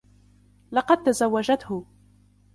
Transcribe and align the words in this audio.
لقد 0.71 1.03
تزوجته. 1.03 1.85